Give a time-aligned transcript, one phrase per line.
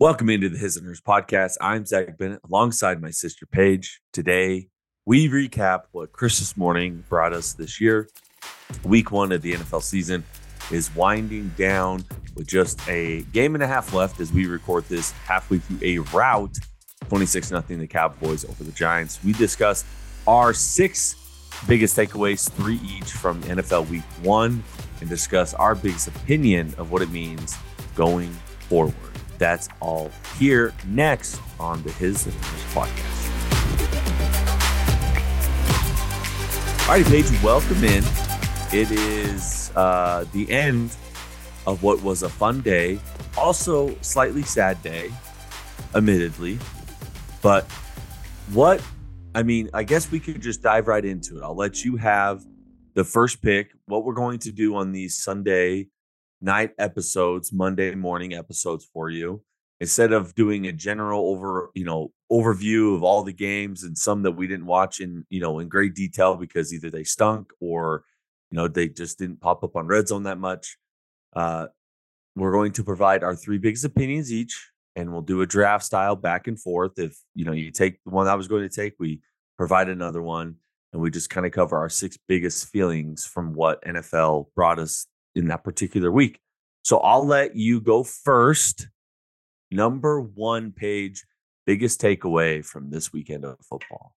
[0.00, 1.58] Welcome into the His and Hers podcast.
[1.60, 4.00] I'm Zach Bennett alongside my sister Paige.
[4.14, 4.68] Today,
[5.04, 8.08] we recap what Christmas morning brought us this year.
[8.82, 10.24] Week one of the NFL season
[10.70, 12.02] is winding down
[12.34, 15.98] with just a game and a half left as we record this halfway through a
[16.16, 16.56] rout
[17.10, 19.22] 26 0 the Cowboys over the Giants.
[19.22, 19.84] We discussed
[20.26, 21.14] our six
[21.68, 24.64] biggest takeaways, three each from NFL week one,
[25.02, 27.54] and discuss our biggest opinion of what it means
[27.94, 28.30] going
[28.70, 29.09] forward.
[29.40, 33.30] That's all here next on the His and Hers podcast.
[36.82, 38.04] All righty, Paige, welcome in.
[38.70, 40.94] It is uh, the end
[41.66, 43.00] of what was a fun day,
[43.38, 45.10] also slightly sad day,
[45.94, 46.58] admittedly.
[47.40, 47.64] But
[48.52, 48.82] what,
[49.34, 51.42] I mean, I guess we could just dive right into it.
[51.42, 52.44] I'll let you have
[52.92, 55.88] the first pick, what we're going to do on these Sunday
[56.40, 59.42] night episodes, Monday morning episodes for you.
[59.80, 64.22] Instead of doing a general over, you know, overview of all the games and some
[64.22, 68.04] that we didn't watch in, you know, in great detail because either they stunk or,
[68.50, 70.76] you know, they just didn't pop up on red zone that much.
[71.34, 71.68] Uh,
[72.36, 76.16] we're going to provide our three biggest opinions each, and we'll do a draft style
[76.16, 76.98] back and forth.
[76.98, 79.20] If you know you take the one I was going to take, we
[79.56, 80.56] provide another one,
[80.92, 85.06] and we just kind of cover our six biggest feelings from what NFL brought us
[85.34, 86.40] in that particular week.
[86.82, 88.88] So I'll let you go first.
[89.70, 91.24] Number one Paige,
[91.66, 94.14] biggest takeaway from this weekend of football.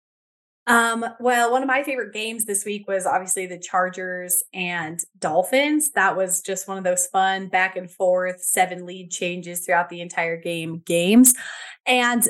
[0.66, 5.90] Um, well, one of my favorite games this week was obviously the Chargers and Dolphins.
[5.90, 10.00] That was just one of those fun back and forth, seven lead changes throughout the
[10.00, 11.34] entire game games.
[11.84, 12.26] And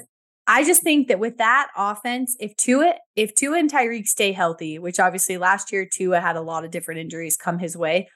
[0.47, 4.79] I just think that with that offense, if Tua, if Tua and Tyreek stay healthy,
[4.79, 8.09] which obviously last year Tua had a lot of different injuries come his way,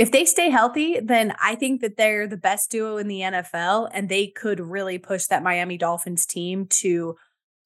[0.00, 3.90] if they stay healthy, then I think that they're the best duo in the NFL
[3.92, 7.16] and they could really push that Miami Dolphins team to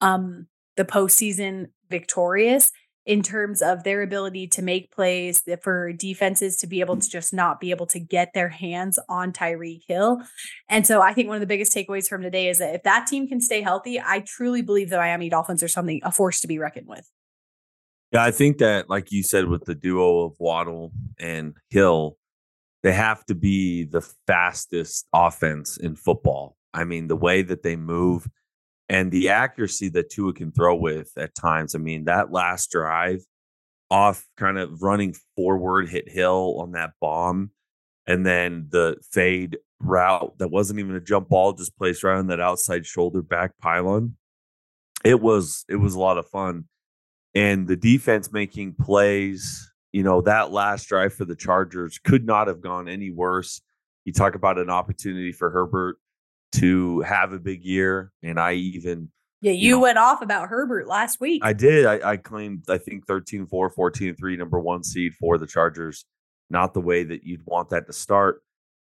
[0.00, 2.72] um, the postseason victorious
[3.06, 7.32] in terms of their ability to make plays for defenses to be able to just
[7.32, 10.20] not be able to get their hands on Tyreek Hill.
[10.68, 13.06] And so I think one of the biggest takeaways from today is that if that
[13.06, 16.48] team can stay healthy, I truly believe the Miami Dolphins are something a force to
[16.48, 17.08] be reckoned with.
[18.10, 22.16] Yeah, I think that, like you said, with the duo of Waddle and Hill,
[22.84, 26.56] they have to be the fastest offense in football.
[26.74, 28.28] I mean, the way that they move
[28.90, 31.74] and the accuracy that Tua can throw with at times.
[31.74, 33.24] I mean, that last drive
[33.90, 37.52] off kind of running forward, hit Hill on that bomb,
[38.06, 42.26] and then the fade route that wasn't even a jump ball, just placed right on
[42.26, 44.16] that outside shoulder back pylon.
[45.06, 46.64] It was it was a lot of fun.
[47.34, 52.48] And the defense making plays you know, that last drive for the Chargers could not
[52.48, 53.62] have gone any worse.
[54.04, 55.98] You talk about an opportunity for Herbert
[56.56, 58.10] to have a big year.
[58.20, 59.10] And I even.
[59.40, 61.42] Yeah, you, you know, went off about Herbert last week.
[61.44, 61.86] I did.
[61.86, 66.04] I, I claimed, I think 13 4, 14 3, number one seed for the Chargers.
[66.50, 68.42] Not the way that you'd want that to start.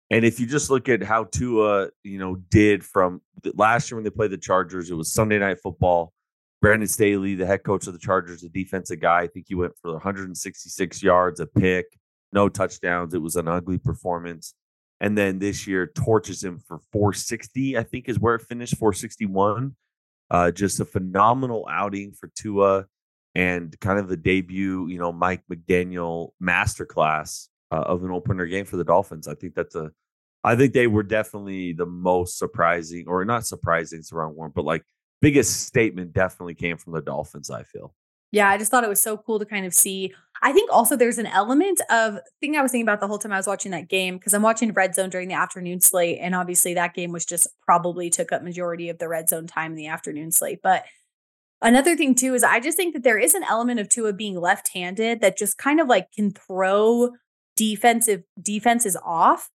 [0.10, 3.20] And if you just look at how Tua, you know, did from
[3.56, 6.13] last year when they played the Chargers, it was Sunday night football.
[6.64, 9.74] Brandon Staley, the head coach of the Chargers, a defensive guy, I think he went
[9.82, 11.88] for 166 yards, a pick,
[12.32, 13.14] no touchdowns.
[13.14, 14.54] It was an ugly performance.
[15.02, 19.76] And then this year torches him for 460, I think is where it finished, 461.
[20.32, 22.86] Uh, just a phenomenal outing for Tua
[23.36, 28.64] and kind of the debut, you know, Mike McDaniel masterclass uh, of an opener game
[28.64, 29.28] for the Dolphins.
[29.28, 29.92] I think that's a,
[30.46, 34.54] I think they were definitely the most surprising, or not surprising, it's the wrong word,
[34.54, 34.86] but like
[35.24, 37.96] biggest statement definitely came from the Dolphins, I feel.
[38.34, 40.14] Yeah, I just thought it was so cool to kind of see.
[40.42, 43.32] I think also there's an element of thing I was thinking about the whole time
[43.32, 46.36] I was watching that game because I'm watching Red Zone during the afternoon slate, and
[46.36, 49.78] obviously that game was just probably took up majority of the Red Zone time in
[49.78, 50.60] the afternoon slate.
[50.62, 50.84] But
[51.62, 54.38] another thing too is I just think that there is an element of Tua being
[54.38, 57.12] left-handed that just kind of like can throw
[57.56, 59.50] defensive defenses off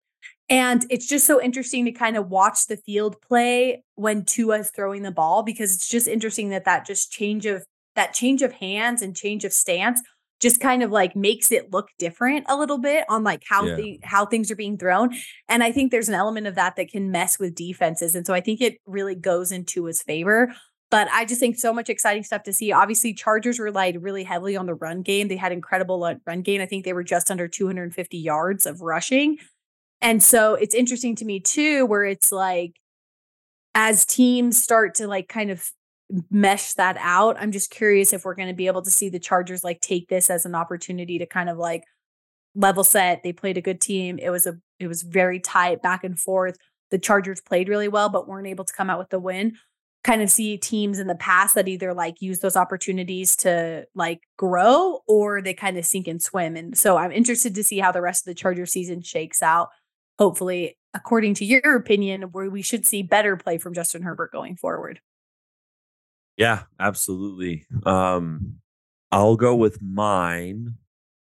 [0.50, 4.70] and it's just so interesting to kind of watch the field play when Tua is
[4.70, 7.64] throwing the ball because it's just interesting that that just change of
[7.96, 10.00] that change of hands and change of stance
[10.40, 13.74] just kind of like makes it look different a little bit on like how yeah.
[13.74, 15.14] the how things are being thrown.
[15.48, 18.34] And i think there's an element of that that can mess with defenses and so
[18.34, 20.54] i think it really goes into his favor.
[20.90, 22.72] But i just think so much exciting stuff to see.
[22.72, 25.28] Obviously chargers relied really heavily on the run game.
[25.28, 26.62] They had incredible uh, run game.
[26.62, 29.36] I think they were just under 250 yards of rushing
[30.00, 32.74] and so it's interesting to me too, where it's like,
[33.74, 35.70] as teams start to like kind of
[36.30, 39.18] mesh that out, I'm just curious if we're going to be able to see the
[39.18, 41.84] Chargers like take this as an opportunity to kind of like
[42.54, 43.22] level set.
[43.22, 44.18] They played a good team.
[44.20, 46.56] It was a it was very tight back and forth.
[46.90, 49.56] the Chargers played really well, but weren't able to come out with the win.
[50.04, 54.20] Kind of see teams in the past that either like use those opportunities to like
[54.36, 56.56] grow or they kind of sink and swim.
[56.56, 59.68] And so I'm interested to see how the rest of the Charger season shakes out.
[60.18, 64.56] Hopefully, according to your opinion, where we should see better play from Justin Herbert going
[64.56, 65.00] forward.
[66.36, 67.66] Yeah, absolutely.
[67.84, 68.56] Um,
[69.10, 70.74] I'll go with mine,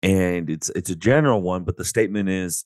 [0.03, 2.65] and it's it's a general one, but the statement is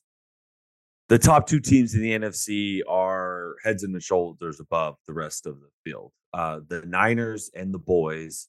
[1.08, 5.60] the top two teams in the NFC are heads and shoulders above the rest of
[5.60, 6.12] the field.
[6.34, 8.48] Uh, the Niners and the boys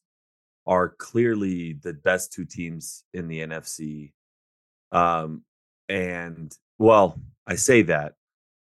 [0.65, 4.11] are clearly the best two teams in the NFC.
[4.91, 5.43] Um,
[5.87, 8.13] and well, I say that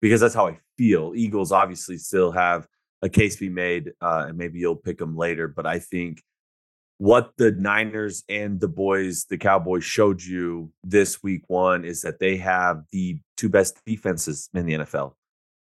[0.01, 1.13] because that's how I feel.
[1.15, 2.67] Eagles obviously still have
[3.01, 5.47] a case to be made, uh, and maybe you'll pick them later.
[5.47, 6.21] But I think
[6.97, 12.19] what the Niners and the boys, the Cowboys showed you this week one is that
[12.19, 15.13] they have the two best defenses in the NFL.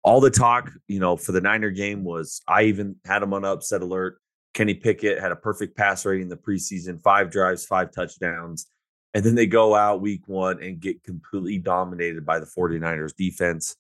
[0.03, 3.45] All the talk, you know, for the Niner game was I even had them on
[3.45, 4.19] upset alert.
[4.55, 8.67] Kenny Pickett had a perfect pass rating in the preseason, five drives, five touchdowns.
[9.17, 13.75] And then they go out week one and get completely dominated by the 49ers defense.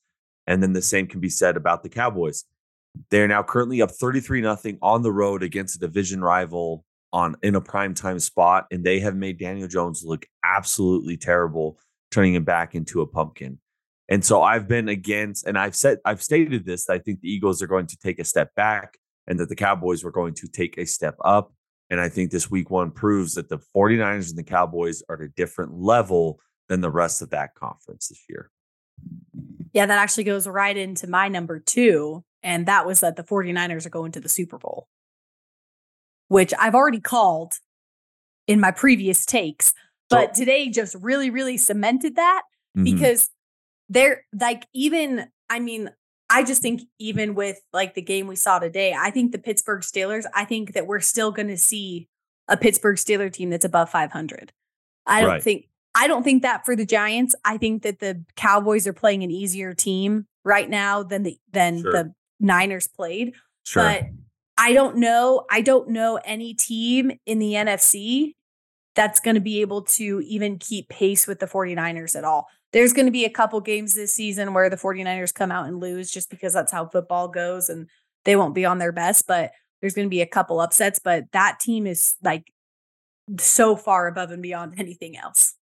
[0.46, 2.44] And then the same can be said about the Cowboys.
[3.10, 7.54] They're now currently up 33 nothing on the road against a division rival on in
[7.54, 8.64] a prime time spot.
[8.70, 11.78] And they have made Daniel Jones look absolutely terrible,
[12.10, 13.58] turning him back into a pumpkin.
[14.08, 17.30] And so I've been against, and I've said, I've stated this, that I think the
[17.30, 18.96] Eagles are going to take a step back
[19.26, 21.52] and that the Cowboys were going to take a step up.
[21.90, 25.22] And I think this week one proves that the 49ers and the Cowboys are at
[25.22, 28.50] a different level than the rest of that conference this year.
[29.72, 32.24] Yeah, that actually goes right into my number two.
[32.42, 34.88] And that was that the 49ers are going to the Super Bowl,
[36.28, 37.54] which I've already called
[38.46, 39.72] in my previous takes.
[40.08, 42.42] But so, today just really, really cemented that
[42.76, 42.84] mm-hmm.
[42.84, 43.30] because
[43.88, 45.90] they're like, even, I mean,
[46.28, 49.82] I just think even with like the game we saw today, I think the Pittsburgh
[49.82, 52.08] Steelers, I think that we're still going to see
[52.48, 54.52] a Pittsburgh Steeler team that's above 500.
[55.06, 55.42] I don't right.
[55.42, 57.34] think I don't think that for the Giants.
[57.44, 61.82] I think that the Cowboys are playing an easier team right now than the than
[61.82, 61.92] sure.
[61.92, 63.34] the Niners played.
[63.64, 63.82] Sure.
[63.82, 64.02] But
[64.58, 65.44] I don't know.
[65.50, 68.34] I don't know any team in the NFC
[68.94, 72.92] that's going to be able to even keep pace with the 49ers at all there's
[72.92, 76.10] going to be a couple games this season where the 49ers come out and lose
[76.10, 77.88] just because that's how football goes and
[78.26, 81.24] they won't be on their best, but there's going to be a couple upsets, but
[81.32, 82.52] that team is like
[83.38, 85.54] so far above and beyond anything else.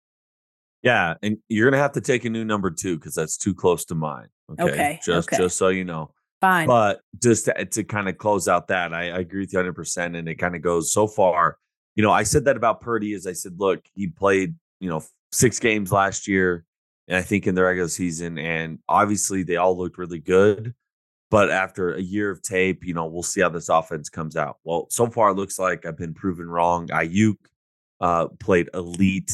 [0.83, 3.87] Yeah, and you're gonna have to take a new number two because that's too close
[3.87, 4.27] to mine.
[4.51, 5.01] Okay, okay.
[5.03, 5.43] just okay.
[5.43, 6.11] just so you know.
[6.43, 6.67] Fine.
[6.67, 9.73] But just to, to kind of close out that, I, I agree with you 100.
[9.73, 11.57] percent And it kind of goes so far.
[11.95, 13.15] You know, I said that about Purdy.
[13.15, 15.03] As I said, look, he played you know
[15.33, 16.67] six games last year
[17.09, 18.39] and I think in the regular season.
[18.39, 20.75] And obviously, they all looked really good.
[21.31, 24.59] But after a year of tape, you know, we'll see how this offense comes out.
[24.63, 26.89] Well, so far it looks like I've been proven wrong.
[26.89, 27.37] Aiyuk
[28.01, 29.33] uh, played elite.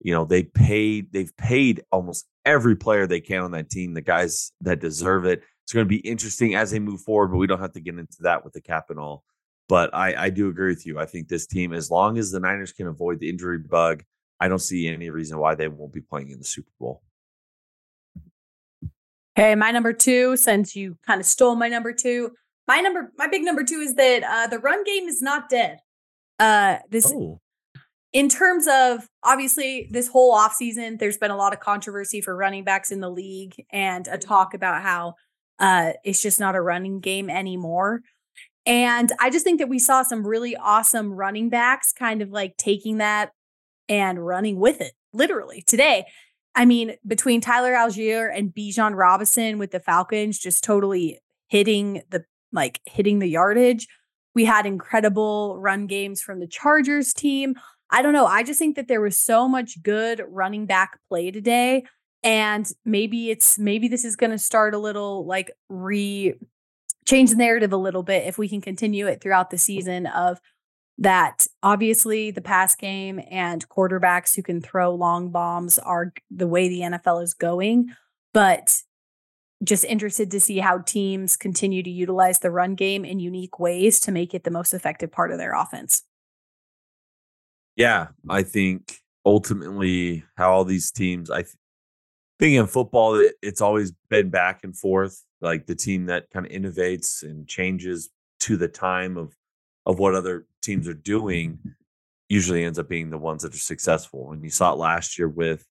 [0.00, 4.00] You know, they paid, they've paid almost every player they can on that team, the
[4.00, 5.42] guys that deserve it.
[5.64, 7.98] It's going to be interesting as they move forward, but we don't have to get
[7.98, 9.24] into that with the cap and all.
[9.68, 10.98] But I, I do agree with you.
[10.98, 14.02] I think this team, as long as the Niners can avoid the injury bug,
[14.44, 17.02] I don't see any reason why they won't be playing in the Super Bowl.
[19.38, 22.32] Okay, my number two, since you kind of stole my number two,
[22.68, 25.78] my number, my big number two is that uh, the run game is not dead.
[26.38, 27.40] Uh, this, oh.
[28.12, 32.64] in terms of obviously this whole offseason, there's been a lot of controversy for running
[32.64, 35.14] backs in the league and a talk about how
[35.58, 38.02] uh, it's just not a running game anymore.
[38.66, 42.58] And I just think that we saw some really awesome running backs kind of like
[42.58, 43.30] taking that
[43.88, 46.06] and running with it literally today.
[46.54, 52.24] I mean, between Tyler Allgeier and Bijan Robinson with the Falcons just totally hitting the
[52.52, 53.88] like hitting the yardage.
[54.34, 57.56] We had incredible run games from the Chargers team.
[57.90, 58.26] I don't know.
[58.26, 61.84] I just think that there was so much good running back play today.
[62.22, 66.34] And maybe it's maybe this is going to start a little like re
[67.04, 70.40] change the narrative a little bit if we can continue it throughout the season of
[70.98, 76.68] that obviously the pass game and quarterbacks who can throw long bombs are the way
[76.68, 77.90] the NFL is going.
[78.32, 78.82] But
[79.62, 83.98] just interested to see how teams continue to utilize the run game in unique ways
[84.00, 86.02] to make it the most effective part of their offense.
[87.76, 91.54] Yeah, I think ultimately how all these teams, I th-
[92.38, 95.22] think in football, it, it's always been back and forth.
[95.40, 98.10] Like the team that kind of innovates and changes
[98.40, 99.34] to the time of
[99.86, 101.58] of what other teams are doing
[102.28, 104.32] usually ends up being the ones that are successful.
[104.32, 105.66] And you saw it last year with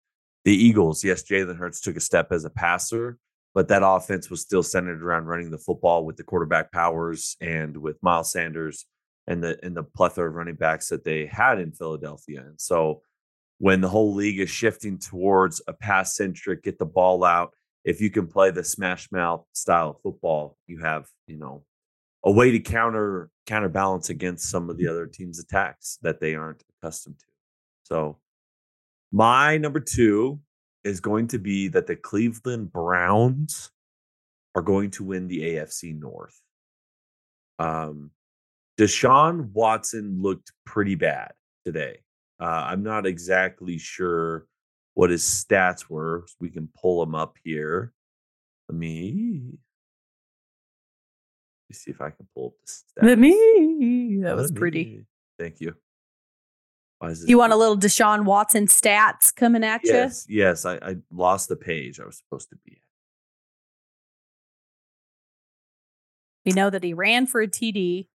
[0.45, 1.03] the Eagles.
[1.03, 3.17] Yes, Jalen Hurts took a step as a passer,
[3.53, 7.75] but that offense was still centered around running the football with the quarterback powers and
[7.77, 8.85] with Miles Sanders
[9.27, 12.41] and the and the plethora of running backs that they had in Philadelphia.
[12.41, 13.01] And so
[13.59, 17.53] when the whole league is shifting towards a pass centric, get the ball out,
[17.85, 21.63] if you can play the smash mouth style of football, you have, you know,
[22.23, 26.63] a way to counter counterbalance against some of the other teams' attacks that they aren't
[26.77, 27.25] accustomed to.
[27.83, 28.17] So
[29.11, 30.39] my number two
[30.83, 33.71] is going to be that the Cleveland Browns
[34.55, 36.39] are going to win the AFC North.
[37.59, 38.11] Um,
[38.79, 41.33] Deshaun Watson looked pretty bad
[41.65, 41.99] today.
[42.39, 44.47] Uh, I'm not exactly sure
[44.95, 46.25] what his stats were.
[46.39, 47.93] We can pull them up here.
[48.69, 49.57] Let me,
[51.73, 53.07] me see if I can pull up the stats.
[53.07, 54.19] Let me.
[54.21, 55.05] That was Let pretty.
[55.39, 55.75] Thank you.
[56.99, 59.93] Why is this You want a little Deshaun Watson stats coming at you?
[59.93, 60.65] Yes, yes.
[60.65, 62.77] I, I lost the page I was supposed to be at.
[66.45, 68.07] We know that he ran for a TD.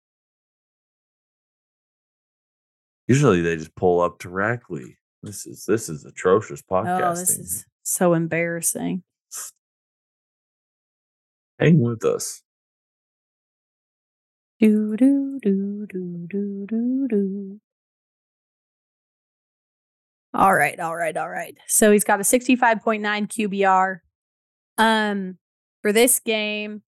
[3.08, 4.98] Usually they just pull up directly.
[5.22, 7.02] This is this is atrocious oh, podcasting.
[7.02, 9.04] Oh, this is so embarrassing.
[11.58, 12.42] Hang with us.
[14.58, 17.60] Do do do do do do do.
[20.32, 21.56] All right, all right, all right.
[21.66, 23.98] So he's got a 65.9 QBR.
[24.78, 25.38] Um
[25.82, 26.82] for this game,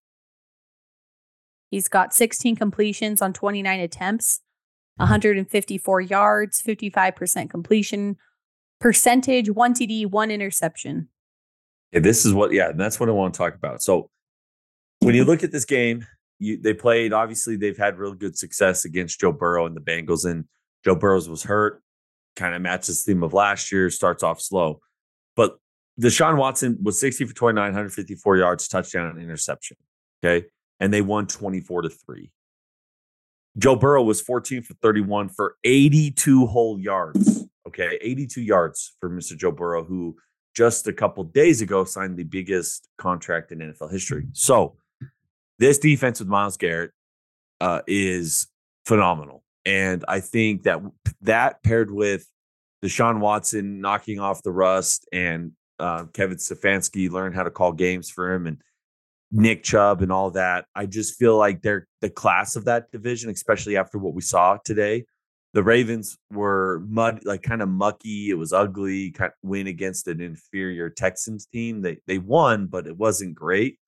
[1.69, 4.41] he's got 16 completions on 29 attempts,
[4.97, 8.17] 154 yards, 55% completion
[8.79, 11.09] percentage, one TD, one interception.
[11.91, 12.51] Yeah, this is what.
[12.51, 13.81] Yeah, that's what I want to talk about.
[13.81, 14.09] So
[14.99, 16.05] when you look at this game,
[16.39, 17.13] you they played.
[17.13, 20.45] Obviously, they've had real good success against Joe Burrow and the Bengals, and
[20.83, 21.81] Joe Burrows was hurt.
[22.35, 23.89] Kind of matches the theme of last year.
[23.89, 24.79] Starts off slow,
[25.35, 25.57] but
[25.99, 29.77] Deshaun Watson was 60 for 29, 154 yards, touchdown, and interception.
[30.23, 30.47] Okay,
[30.79, 32.31] and they won 24 to three.
[33.57, 37.45] Joe Burrow was 14 for 31 for 82 whole yards.
[37.67, 39.35] Okay, 82 yards for Mr.
[39.37, 40.15] Joe Burrow, who
[40.55, 44.27] just a couple days ago signed the biggest contract in NFL history.
[44.33, 44.75] So
[45.59, 46.91] this defense with Myles Garrett
[47.61, 48.47] uh, is
[48.85, 50.81] phenomenal, and I think that
[51.21, 52.25] that paired with
[52.83, 58.09] Deshaun Watson knocking off the rust and uh, Kevin Stefanski learned how to call games
[58.09, 58.61] for him and
[59.31, 60.65] Nick Chubb and all that.
[60.75, 64.57] I just feel like they're the class of that division, especially after what we saw
[64.63, 65.05] today.
[65.53, 68.29] The Ravens were mud, like kind of mucky.
[68.29, 69.11] It was ugly.
[69.11, 71.81] Kind of win against an inferior Texans team.
[71.81, 73.79] They they won, but it wasn't great.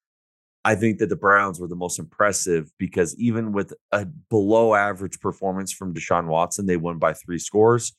[0.63, 5.19] I think that the Browns were the most impressive because even with a below average
[5.19, 7.95] performance from Deshaun Watson, they won by three scores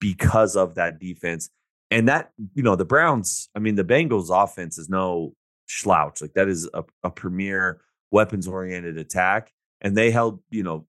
[0.00, 1.50] because of that defense.
[1.90, 5.34] And that, you know, the Browns, I mean, the Bengals offense is no
[5.68, 6.22] slouch.
[6.22, 9.52] Like that is a, a premier weapons oriented attack.
[9.82, 10.86] And they held, you know,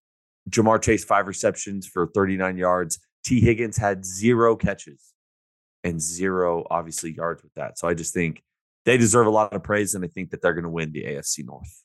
[0.49, 2.99] Ja'Marr Chase five receptions for 39 yards.
[3.25, 5.13] Tee Higgins had zero catches
[5.83, 7.77] and zero, obviously, yards with that.
[7.77, 8.41] So I just think
[8.87, 9.93] they deserve a lot of praise.
[9.93, 11.83] And I think that they're going to win the AFC North.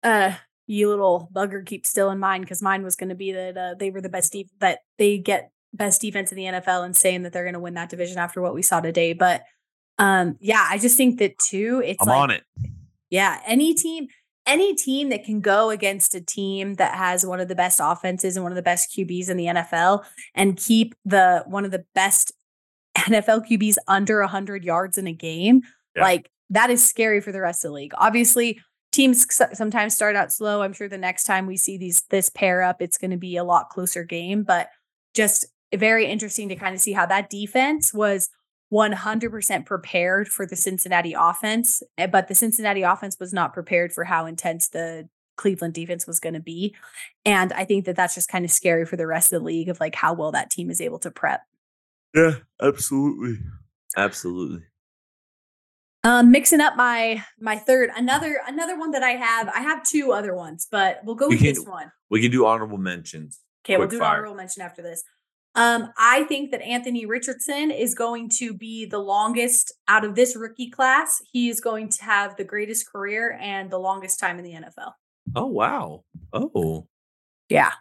[0.00, 0.34] Uh,
[0.68, 3.74] you little bugger keep still in mind because mine was going to be that uh,
[3.74, 7.24] they were the best def- that they get best defense in the NFL and saying
[7.24, 9.12] that they're going to win that division after what we saw today.
[9.12, 9.42] But
[9.98, 11.82] um, yeah, I just think that too.
[11.84, 12.44] It's I'm like, on it.
[13.10, 14.06] Yeah, any team,
[14.46, 18.36] any team that can go against a team that has one of the best offenses
[18.36, 21.84] and one of the best QBs in the NFL and keep the one of the
[21.92, 22.32] best
[22.96, 25.62] NFL QBs under 100 yards in a game,
[25.96, 26.02] Yeah.
[26.02, 27.92] like that is scary for the rest of the league.
[27.96, 28.60] Obviously,
[28.92, 30.60] teams sometimes start out slow.
[30.62, 33.36] I'm sure the next time we see these this pair up, it's going to be
[33.36, 34.68] a lot closer game, but
[35.14, 38.28] just very interesting to kind of see how that defense was
[38.72, 44.04] 100% prepared for the Cincinnati offense, eh, but the Cincinnati offense was not prepared for
[44.04, 46.74] how intense the Cleveland defense was going to be.
[47.24, 49.68] And I think that that's just kind of scary for the rest of the league
[49.68, 51.42] of like how well that team is able to prep.
[52.14, 53.38] Yeah, absolutely.
[53.96, 54.62] Absolutely.
[56.04, 59.48] Um, mixing up my my third, another another one that I have.
[59.48, 61.92] I have two other ones, but we'll go You with can- this one.
[62.10, 63.40] We can do honorable mentions.
[63.64, 65.02] Okay, we'll quick do an honorable mention after this.
[65.54, 70.34] Um, I think that Anthony Richardson is going to be the longest out of this
[70.34, 71.22] rookie class.
[71.30, 74.92] He is going to have the greatest career and the longest time in the NFL.
[75.36, 76.04] Oh wow.
[76.32, 76.88] Oh.
[77.48, 77.72] Yeah,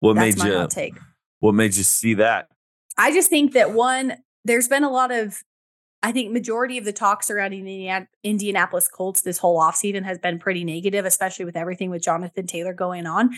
[0.00, 0.94] What that's made my you take.
[1.38, 2.48] what made you see that?
[2.98, 5.38] I just think that one, there's been a lot of,
[6.02, 10.38] I think majority of the talk surrounding the Indianapolis Colts this whole offseason has been
[10.38, 13.30] pretty negative, especially with everything with Jonathan Taylor going on.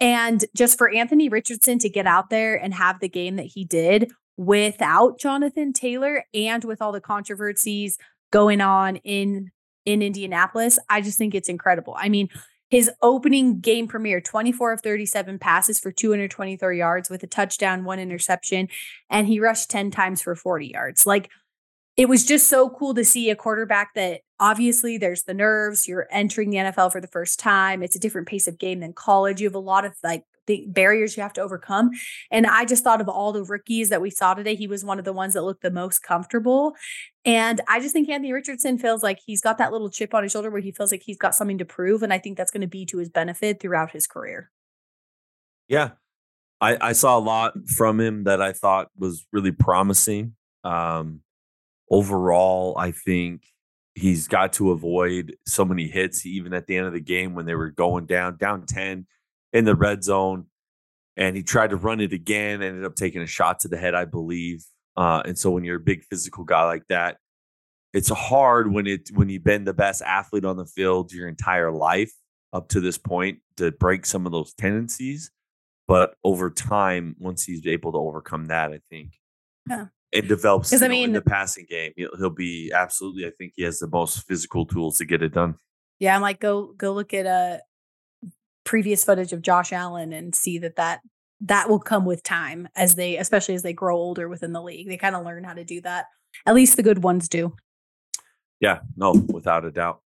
[0.00, 3.64] And just for Anthony Richardson to get out there and have the game that he
[3.64, 7.98] did without Jonathan Taylor and with all the controversies
[8.30, 9.50] going on in
[9.84, 11.94] in Indianapolis, I just think it's incredible.
[11.96, 12.28] I mean,
[12.70, 17.98] his opening game premiere 24 of 37 passes for 223 yards with a touchdown, one
[17.98, 18.68] interception,
[19.08, 21.06] and he rushed 10 times for 40 yards.
[21.06, 21.30] Like
[21.96, 25.88] it was just so cool to see a quarterback that obviously there's the nerves.
[25.88, 27.82] You're entering the NFL for the first time.
[27.82, 29.40] It's a different pace of game than college.
[29.40, 31.90] You have a lot of like the barriers you have to overcome.
[32.32, 34.56] And I just thought of all the rookies that we saw today.
[34.56, 36.74] He was one of the ones that looked the most comfortable.
[37.24, 40.32] And I just think Anthony Richardson feels like he's got that little chip on his
[40.32, 42.02] shoulder where he feels like he's got something to prove.
[42.02, 44.50] And I think that's going to be to his benefit throughout his career.
[45.68, 45.90] Yeah.
[46.60, 50.34] I, I saw a lot from him that I thought was really promising.
[50.64, 51.20] Um,
[51.88, 53.42] overall, I think
[53.94, 57.46] he's got to avoid so many hits, even at the end of the game when
[57.46, 59.06] they were going down, down 10
[59.52, 60.46] in the red zone.
[61.16, 63.94] And he tried to run it again, ended up taking a shot to the head,
[63.94, 64.64] I believe.
[64.96, 67.18] Uh, and so when you're a big physical guy like that,
[67.92, 71.72] it's hard when it when you've been the best athlete on the field your entire
[71.72, 72.12] life
[72.52, 75.30] up to this point to break some of those tendencies.
[75.86, 79.14] But over time, once he's able to overcome that, I think
[79.68, 79.86] yeah.
[80.12, 80.82] it develops.
[80.82, 83.26] I mean, in the passing game, he'll, he'll be absolutely.
[83.26, 85.54] I think he has the most physical tools to get it done.
[85.98, 87.62] Yeah, I'm like go go look at a
[88.68, 91.00] previous footage of Josh Allen and see that that
[91.40, 94.88] that will come with time as they especially as they grow older within the league.
[94.88, 96.04] They kind of learn how to do that.
[96.44, 97.56] At least the good ones do.
[98.60, 100.02] Yeah, no, without a doubt.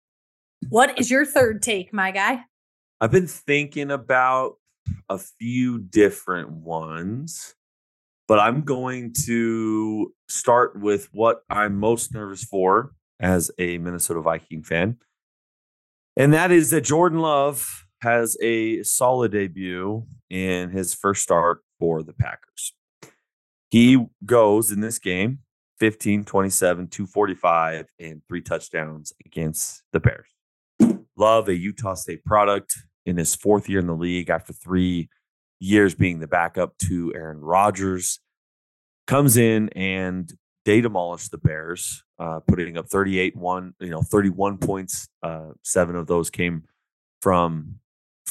[0.70, 2.44] What is your third take, my guy?
[3.00, 4.58] I've been thinking about
[5.10, 7.56] a few different ones,
[8.28, 14.62] but I'm going to start with what I'm most nervous for as a Minnesota Viking
[14.62, 14.98] fan.
[16.16, 22.04] And that is that Jordan Love has a solid debut in his first start for
[22.04, 22.74] the Packers.
[23.70, 25.40] He goes in this game
[25.80, 30.28] 15, 27, 245, and three touchdowns against the Bears.
[31.18, 35.10] Love, a Utah State product in his fourth year in the league after three
[35.60, 38.20] years being the backup to Aaron Rodgers,
[39.08, 40.32] comes in and
[40.66, 45.08] they demolish the Bears, uh, putting up 38 1, you know, 31 points.
[45.24, 46.64] Uh, seven of those came
[47.22, 47.80] from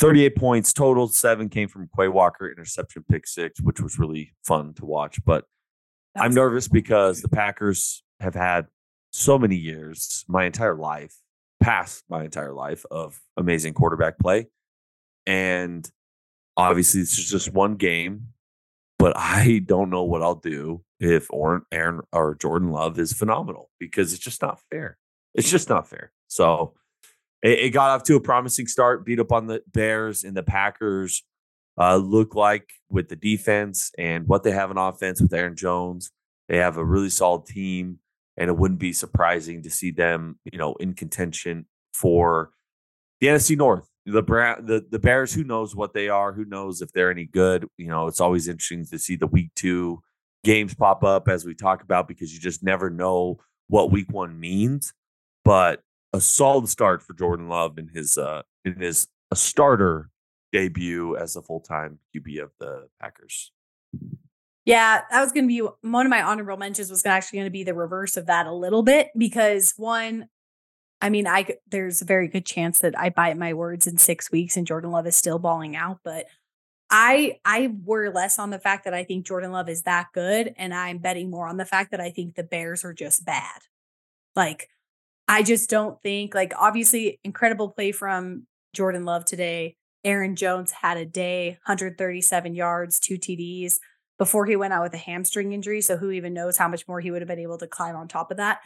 [0.00, 1.08] 38 points total.
[1.08, 5.22] Seven came from Quay Walker, interception pick six, which was really fun to watch.
[5.24, 5.44] But
[6.14, 8.66] That's I'm nervous because the Packers have had
[9.12, 11.14] so many years, my entire life,
[11.60, 14.46] past my entire life of amazing quarterback play.
[15.26, 15.88] And
[16.56, 18.28] obviously, it's just one game,
[18.98, 21.28] but I don't know what I'll do if
[21.72, 24.96] Aaron or Jordan Love is phenomenal because it's just not fair.
[25.34, 26.10] It's just not fair.
[26.26, 26.74] So
[27.42, 30.42] it, it, got off to a promising start, beat up on the Bears and the
[30.42, 31.24] Packers.
[31.78, 36.10] Uh, look like with the defense and what they have in offense with Aaron Jones,
[36.48, 38.00] they have a really solid team,
[38.36, 42.50] and it wouldn't be surprising to see them, you know, in contention for
[43.20, 43.88] the NFC North.
[44.04, 46.32] The the the Bears, who knows what they are?
[46.32, 47.66] Who knows if they're any good?
[47.76, 50.02] You know, it's always interesting to see the week two
[50.42, 54.40] games pop up as we talk about because you just never know what week one
[54.40, 54.92] means.
[55.44, 60.10] But a solid start for Jordan Love in his uh in his a starter
[60.52, 63.52] debut as a full time QB of the Packers.
[64.64, 67.50] Yeah, that was going to be one of my honorable mentions was actually going to
[67.50, 70.28] be the reverse of that a little bit because one,
[71.00, 74.30] I mean, I there's a very good chance that I bite my words in six
[74.30, 76.26] weeks and Jordan Love is still balling out, but
[76.90, 80.52] I I worry less on the fact that I think Jordan Love is that good,
[80.56, 83.62] and I'm betting more on the fact that I think the Bears are just bad.
[84.36, 84.68] Like
[85.30, 89.76] I just don't think like obviously incredible play from Jordan Love today.
[90.02, 93.74] Aaron Jones had a day, 137 yards, two TDs
[94.18, 95.82] before he went out with a hamstring injury.
[95.82, 98.08] So who even knows how much more he would have been able to climb on
[98.08, 98.58] top of that.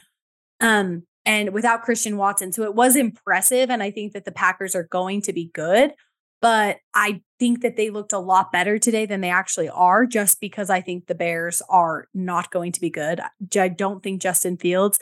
[0.58, 2.50] Um, and without Christian Watson.
[2.50, 3.68] So it was impressive.
[3.68, 5.92] And I think that the Packers are going to be good.
[6.40, 10.40] But I think that they looked a lot better today than they actually are, just
[10.40, 13.20] because I think the Bears are not going to be good.
[13.54, 14.98] I don't think Justin Fields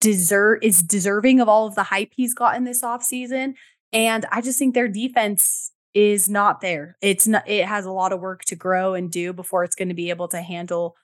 [0.00, 3.54] deserve is deserving of all of the hype he's gotten this offseason.
[3.92, 6.96] And I just think their defense is not there.
[7.00, 9.88] It's not it has a lot of work to grow and do before it's going
[9.88, 10.96] to be able to handle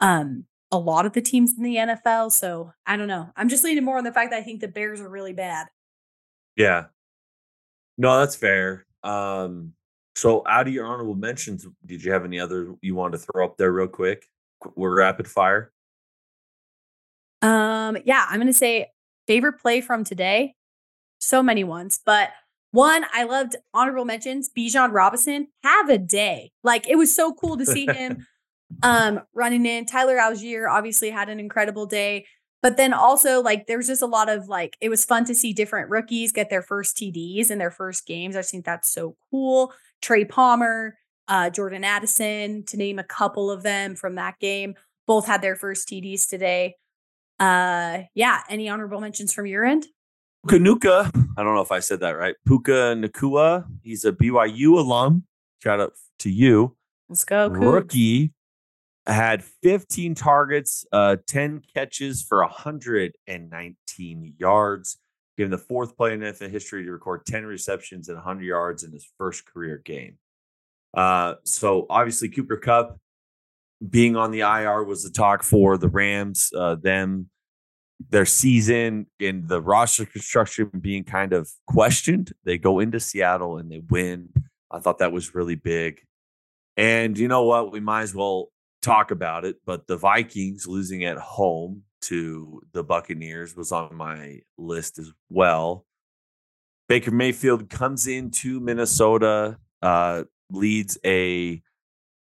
[0.00, 2.30] um a lot of the teams in the NFL.
[2.30, 3.30] So I don't know.
[3.36, 5.66] I'm just leaning more on the fact that I think the Bears are really bad.
[6.56, 6.86] Yeah.
[7.96, 8.86] No, that's fair.
[9.02, 9.72] Um
[10.14, 13.44] so out of your honorable mentions, did you have any other you wanted to throw
[13.44, 14.26] up there real quick?
[14.76, 15.72] We're rapid fire.
[17.88, 18.90] Um, yeah, I'm gonna say
[19.26, 20.54] favorite play from today.
[21.18, 22.30] So many ones, but
[22.70, 24.50] one I loved honorable mentions.
[24.56, 26.52] Bijan Robinson have a day.
[26.62, 28.26] Like it was so cool to see him
[28.82, 29.86] um, running in.
[29.86, 32.26] Tyler Allgeier obviously had an incredible day.
[32.60, 35.34] But then also, like, there was just a lot of like, it was fun to
[35.34, 38.34] see different rookies get their first TDs in their first games.
[38.34, 39.72] I think that's so cool.
[40.02, 40.98] Trey Palmer,
[41.28, 44.74] uh, Jordan Addison, to name a couple of them from that game,
[45.06, 46.74] both had their first TDs today.
[47.40, 48.42] Uh, yeah.
[48.48, 49.86] Any honorable mentions from your end?
[50.46, 52.34] Kanuka, I don't know if I said that right.
[52.46, 55.24] Puka Nacua, he's a BYU alum.
[55.62, 56.76] Shout out to you.
[57.08, 57.50] Let's go.
[57.50, 57.72] Cougs.
[57.72, 58.32] Rookie
[59.06, 64.98] had 15 targets, uh, 10 catches for 119 yards.
[65.36, 68.90] Given the fourth player in NFL history to record 10 receptions and 100 yards in
[68.90, 70.18] his first career game.
[70.94, 72.98] Uh, so obviously Cooper Kupp
[73.86, 76.50] being on the IR was the talk for the Rams.
[76.56, 77.30] Uh, them,
[78.10, 82.32] their season and the roster construction being kind of questioned.
[82.44, 84.30] They go into Seattle and they win.
[84.70, 86.00] I thought that was really big.
[86.76, 87.72] And you know what?
[87.72, 88.50] We might as well
[88.82, 94.40] talk about it, but the Vikings losing at home to the Buccaneers was on my
[94.56, 95.84] list as well.
[96.88, 101.62] Baker Mayfield comes into Minnesota, uh, leads a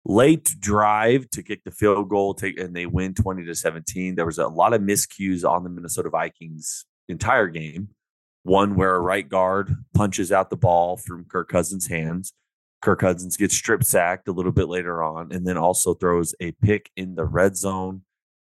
[0.05, 4.15] late drive to kick the field goal, take, and they win 20 to 17.
[4.15, 7.89] There was a lot of miscues on the Minnesota Vikings entire game.
[8.43, 12.33] One where a right guard punches out the ball from Kirk Cousins' hands.
[12.81, 16.51] Kirk Cousins gets strip sacked a little bit later on, and then also throws a
[16.51, 18.01] pick in the red zone.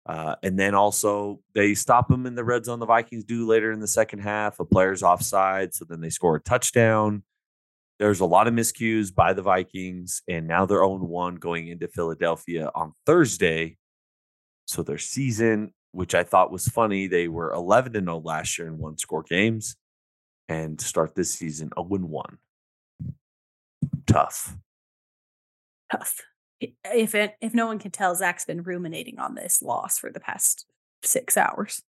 [0.06, 2.80] Uh, and then also they stop him in the red zone.
[2.80, 4.58] The Vikings do later in the second half.
[4.58, 7.22] A player's offside, so then they score a touchdown.
[8.02, 11.86] There's a lot of miscues by the Vikings, and now they're 0 1 going into
[11.86, 13.76] Philadelphia on Thursday.
[14.66, 18.78] So their season, which I thought was funny, they were 11 0 last year in
[18.78, 19.76] one score games
[20.48, 22.38] and start this season 0 1
[24.08, 24.56] tough.
[25.92, 26.22] Tough.
[26.60, 30.18] If it, if no one can tell, Zach's been ruminating on this loss for the
[30.18, 30.66] past
[31.04, 31.82] six hours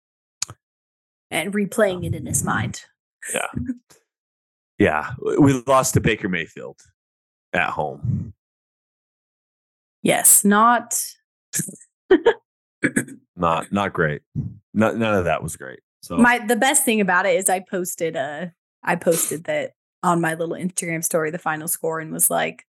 [1.29, 2.81] and replaying it in his mind.
[3.33, 3.47] Yeah.
[4.81, 5.11] yeah.
[5.39, 6.79] We lost to Baker Mayfield
[7.53, 8.33] at home.
[10.01, 10.43] Yes.
[10.43, 10.99] Not.
[13.35, 14.23] not not great.
[14.73, 15.81] Not, none of that was great.
[16.01, 18.47] So my the best thing about it is I posted uh
[18.83, 22.65] I posted that on my little Instagram story the final score and was like,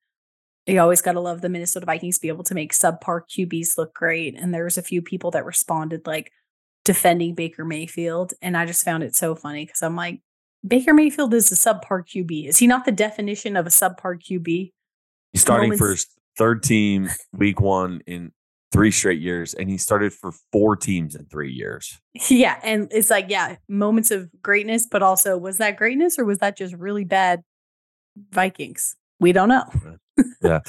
[0.66, 3.94] you always got to love the Minnesota Vikings be able to make subpar QBs look
[3.94, 4.38] great.
[4.38, 6.30] And there was a few people that responded like
[6.84, 8.34] defending Baker Mayfield.
[8.42, 10.20] And I just found it so funny because I'm like,
[10.66, 12.48] Baker Mayfield is a subpar QB.
[12.48, 14.72] Is he not the definition of a subpar QB?
[15.32, 16.06] He's starting Moments- for his
[16.38, 18.32] third team week one in
[18.70, 22.00] three straight years and he started for four teams in three years.
[22.30, 22.58] Yeah.
[22.62, 26.56] And it's like, yeah, moments of greatness, but also was that greatness or was that
[26.56, 27.42] just really bad
[28.30, 28.96] Vikings?
[29.20, 29.64] We don't know.
[30.42, 30.60] yeah.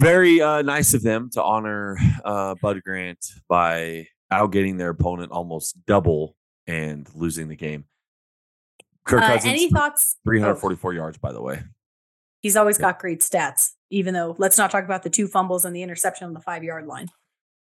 [0.00, 5.76] Very uh, nice of them to honor uh, Bud Grant by outgetting their opponent almost
[5.86, 7.84] double and losing the game.
[9.04, 10.16] Kirk uh, Cousins, any thoughts?
[10.24, 10.94] 344 oh.
[10.94, 11.62] yards, by the way.
[12.40, 15.74] He's always got great stats, even though let's not talk about the two fumbles and
[15.74, 17.08] the interception on the five yard line.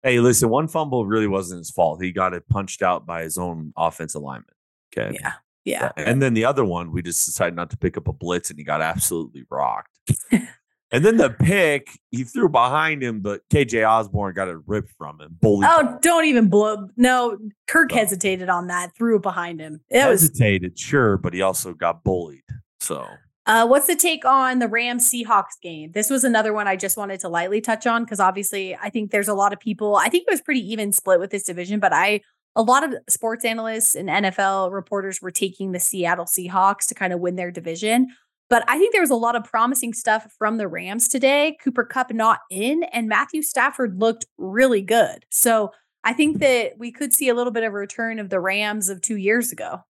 [0.02, 2.00] Hey, listen, one fumble really wasn't his fault.
[2.00, 4.54] He got it punched out by his own offensive lineman.
[4.96, 5.18] Okay.
[5.20, 5.32] Yeah.
[5.64, 5.90] Yeah.
[5.96, 8.58] And then the other one, we just decided not to pick up a blitz and
[8.58, 9.98] he got absolutely rocked.
[10.90, 15.20] and then the pick, he threw behind him, but KJ Osborn got it ripped from
[15.20, 15.36] him.
[15.40, 15.98] Bully oh, ball.
[16.00, 16.88] don't even blow.
[16.96, 19.80] No, Kirk hesitated on that, threw it behind him.
[19.90, 22.42] It hesitated, was, sure, but he also got bullied.
[22.80, 23.06] So
[23.48, 25.92] uh, what's the take on the Rams Seahawks game?
[25.92, 29.10] This was another one I just wanted to lightly touch on because obviously I think
[29.10, 29.96] there's a lot of people.
[29.96, 32.20] I think it was pretty even split with this division, but I
[32.56, 37.12] a lot of sports analysts and NFL reporters were taking the Seattle Seahawks to kind
[37.12, 38.08] of win their division.
[38.50, 41.56] But I think there was a lot of promising stuff from the Rams today.
[41.62, 45.26] Cooper Kupp not in, and Matthew Stafford looked really good.
[45.30, 45.72] So
[46.04, 48.88] I think that we could see a little bit of a return of the Rams
[48.88, 49.84] of two years ago.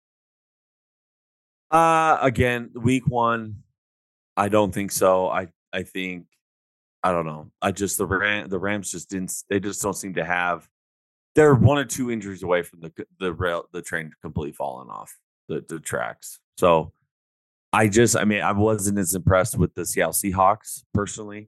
[1.70, 3.64] Uh again, week one,
[4.38, 5.28] I don't think so.
[5.28, 6.26] I I think
[7.04, 7.52] I don't know.
[7.62, 9.34] I just the Ram, the Rams just didn't.
[9.50, 10.68] They just don't seem to have.
[11.36, 15.16] They're one or two injuries away from the the rail the train completely falling off
[15.50, 16.40] the the tracks.
[16.58, 16.94] So
[17.78, 21.48] I just I mean I wasn't as impressed with the Seattle Seahawks personally,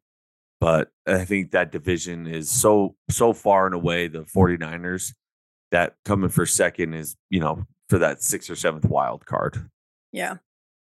[0.61, 5.15] but I think that division is so so far and away the 49ers
[5.71, 9.71] that coming for second is you know for that sixth or seventh wild card.
[10.11, 10.35] Yeah.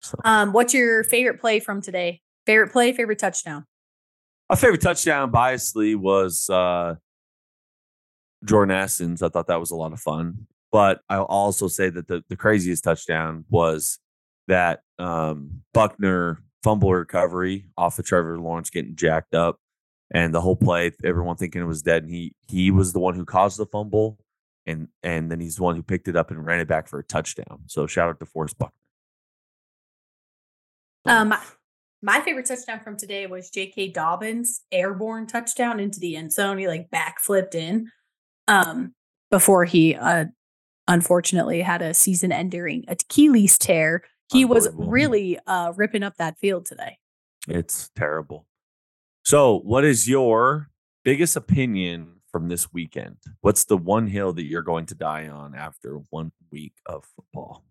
[0.02, 0.18] So.
[0.26, 2.22] Um, what's your favorite play from today?
[2.48, 3.66] Favorite play, favorite touchdown?
[4.50, 6.96] My favorite touchdown, biasly, was uh,
[8.44, 9.22] Jordan Addison's.
[9.22, 10.48] I thought that was a lot of fun.
[10.72, 14.00] But I'll also say that the, the craziest touchdown was
[14.48, 19.60] that um, Buckner fumble recovery off of Trevor Lawrence getting jacked up.
[20.12, 23.16] and the whole play, everyone thinking it was dead, and he he was the one
[23.16, 24.20] who caused the fumble,
[24.66, 27.00] and and then he's the one who picked it up and ran it back for
[27.00, 27.62] a touchdown.
[27.68, 28.74] So shout out to Forrest Buckner.
[31.08, 31.34] Um,
[32.02, 33.90] my favorite touchdown from today was J.K.
[33.90, 36.58] Dobbins' airborne touchdown into the end zone.
[36.58, 37.92] He like backflipped in,
[38.48, 38.94] um,
[39.32, 40.26] before he uh
[40.88, 44.04] unfortunately had a season-ending Achilles tear.
[44.32, 46.98] He was really uh ripping up that field today.
[47.48, 48.46] It's terrible.
[49.24, 50.70] So, what is your
[51.04, 53.18] biggest opinion from this weekend?
[53.42, 57.64] What's the one hill that you're going to die on after one week of football?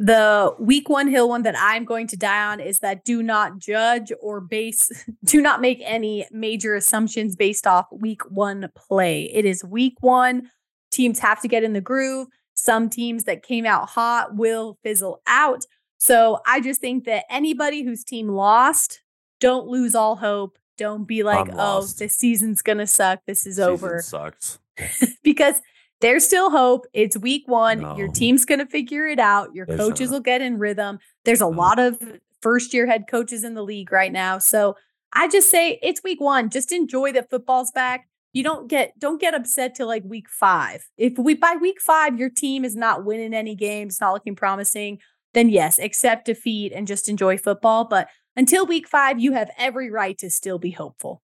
[0.00, 3.58] The week one hill one that I'm going to die on is that do not
[3.58, 4.90] judge or base,
[5.24, 9.24] do not make any major assumptions based off week one play.
[9.24, 10.50] It is week one.
[10.90, 12.28] Teams have to get in the groove.
[12.54, 15.64] Some teams that came out hot will fizzle out.
[15.98, 19.02] So I just think that anybody whose team lost,
[19.40, 20.58] don't lose all hope.
[20.76, 23.20] Don't be like, oh, this season's gonna suck.
[23.26, 24.00] This is Season over.
[24.00, 24.60] Sucks.
[25.22, 25.60] because
[26.00, 26.86] there's still hope.
[26.92, 27.80] It's week one.
[27.80, 27.96] No.
[27.96, 29.54] Your team's going to figure it out.
[29.54, 30.16] Your there's coaches not.
[30.16, 30.98] will get in rhythm.
[31.24, 31.50] There's a no.
[31.50, 32.00] lot of
[32.40, 34.38] first year head coaches in the league right now.
[34.38, 34.76] So
[35.12, 36.50] I just say it's week one.
[36.50, 38.08] Just enjoy that football's back.
[38.32, 40.88] You don't get don't get upset till like week five.
[40.96, 44.98] If we by week five your team is not winning any games, not looking promising,
[45.38, 47.84] then yes, accept defeat and just enjoy football.
[47.84, 51.22] But until week five, you have every right to still be hopeful.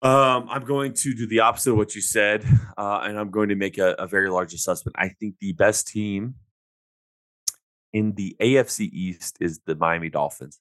[0.00, 2.44] Um, I'm going to do the opposite of what you said,
[2.78, 4.94] uh, and I'm going to make a, a very large assessment.
[4.96, 6.36] I think the best team
[7.92, 10.60] in the AFC East is the Miami Dolphins.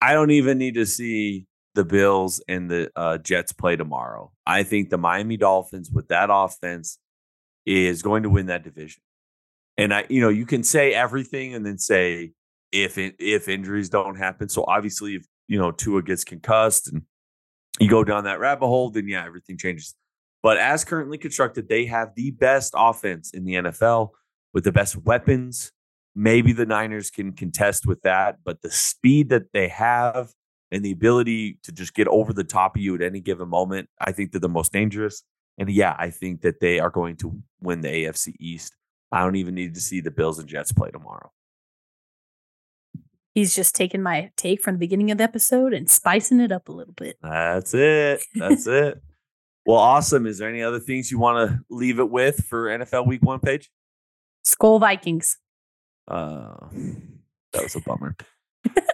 [0.00, 4.32] I don't even need to see the Bills and the uh, Jets play tomorrow.
[4.46, 6.98] I think the Miami Dolphins with that offense
[7.66, 9.02] is going to win that division.
[9.82, 12.30] And I, you know, you can say everything and then say
[12.70, 14.48] if it, if injuries don't happen.
[14.48, 17.02] So obviously, if you know Tua gets concussed and
[17.80, 19.96] you go down that rabbit hole, then yeah, everything changes.
[20.40, 24.10] But as currently constructed, they have the best offense in the NFL
[24.54, 25.72] with the best weapons.
[26.14, 30.32] Maybe the Niners can contest with that, but the speed that they have
[30.70, 33.88] and the ability to just get over the top of you at any given moment,
[34.00, 35.24] I think they're the most dangerous.
[35.58, 38.76] And yeah, I think that they are going to win the AFC East.
[39.12, 41.30] I don't even need to see the Bills and Jets play tomorrow.
[43.34, 46.68] He's just taking my take from the beginning of the episode and spicing it up
[46.68, 47.16] a little bit.
[47.22, 48.22] That's it.
[48.34, 49.02] That's it.
[49.64, 50.26] Well, awesome.
[50.26, 53.38] Is there any other things you want to leave it with for NFL Week One
[53.38, 53.70] Paige?
[54.44, 55.38] Skol Vikings.
[56.08, 56.66] Uh,
[57.52, 58.16] that was a bummer.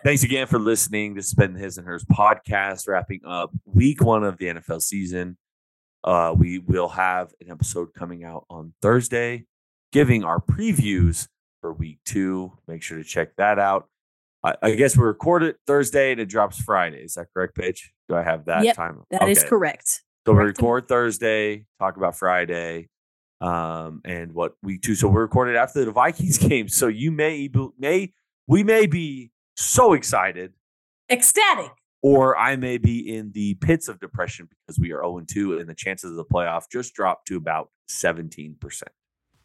[0.05, 1.15] Thanks again for listening.
[1.15, 4.83] This has been the His and Hers podcast, wrapping up Week One of the NFL
[4.83, 5.39] season.
[6.05, 9.47] Uh, we will have an episode coming out on Thursday,
[9.93, 11.29] giving our previews
[11.61, 12.53] for Week Two.
[12.67, 13.89] Make sure to check that out.
[14.45, 16.99] I, I, guess we record it Thursday and it drops Friday.
[16.99, 17.93] Is that correct, Paige?
[18.09, 19.03] Do I have that yep, time?
[19.11, 19.33] That okay.
[19.33, 20.03] is correct.
[20.27, 22.89] So we record Thursday, talk about Friday,
[23.41, 24.95] um, and what week two.
[24.95, 26.69] So we recorded after the Vikings game.
[26.69, 28.13] So you may may
[28.47, 30.53] we may be so excited,
[31.11, 31.73] ecstatic,
[32.03, 35.69] or I may be in the pits of depression because we are 0 2 and
[35.69, 38.83] the chances of the playoff just dropped to about 17%.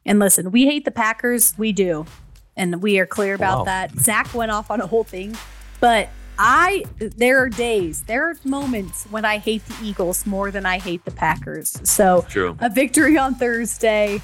[0.05, 1.57] And listen, we hate the Packers.
[1.57, 2.05] We do
[2.55, 3.63] and we are clear about wow.
[3.65, 3.97] that.
[3.97, 5.35] Zach went off on a whole thing,
[5.79, 10.65] but I there are days, there are moments when I hate the Eagles more than
[10.65, 11.79] I hate the Packers.
[11.83, 12.57] So True.
[12.59, 14.21] a victory on Thursday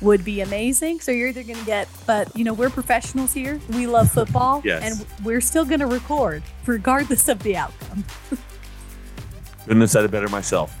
[0.00, 1.00] would be amazing.
[1.00, 3.60] So you're either going to get, but you know, we're professionals here.
[3.70, 4.82] We love football, yes.
[4.82, 8.04] and we're still going to record regardless of the outcome.
[9.64, 10.76] Couldn't have said it better myself.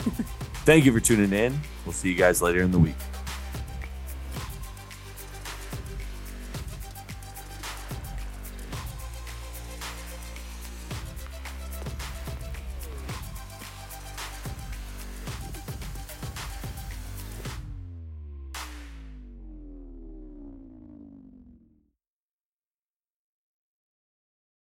[0.64, 1.60] Thank you for tuning in.
[1.84, 2.96] We'll see you guys later in the week.